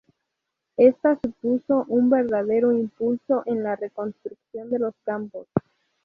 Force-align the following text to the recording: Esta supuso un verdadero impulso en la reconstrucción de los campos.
Esta 0.77 1.19
supuso 1.21 1.85
un 1.87 2.09
verdadero 2.09 2.71
impulso 2.71 3.43
en 3.45 3.61
la 3.61 3.75
reconstrucción 3.75 4.71
de 4.71 4.79
los 4.79 4.95
campos. 5.05 5.47